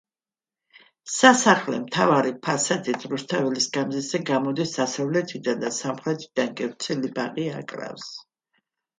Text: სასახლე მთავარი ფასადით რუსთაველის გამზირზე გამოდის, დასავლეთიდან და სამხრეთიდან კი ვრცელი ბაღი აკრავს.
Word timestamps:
სასახლე 1.15 1.79
მთავარი 1.81 2.31
ფასადით 2.47 3.03
რუსთაველის 3.11 3.67
გამზირზე 3.75 4.21
გამოდის, 4.29 4.73
დასავლეთიდან 4.77 5.61
და 5.65 5.69
სამხრეთიდან 5.75 6.49
კი 6.63 6.71
ვრცელი 6.71 7.13
ბაღი 7.19 7.45
აკრავს. 7.59 8.09